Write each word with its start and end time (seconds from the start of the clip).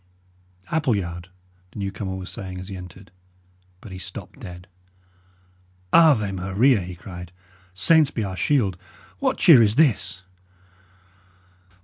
"Appleyard" 0.71 1.29
the 1.69 1.77
newcomer 1.77 2.15
was 2.15 2.31
saying, 2.31 2.57
as 2.59 2.69
he 2.69 2.75
entered; 2.75 3.11
but 3.81 3.91
he 3.91 3.99
stopped 3.99 4.39
dead. 4.39 4.67
"Ave 5.93 6.31
Maria!" 6.31 6.81
he 6.81 6.95
cried. 6.95 7.31
"Saints 7.75 8.09
be 8.09 8.23
our 8.23 8.35
shield! 8.35 8.77
What 9.19 9.37
cheer 9.37 9.61
is 9.61 9.75
this?" 9.75 10.23